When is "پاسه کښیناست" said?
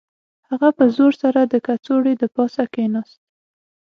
2.35-3.19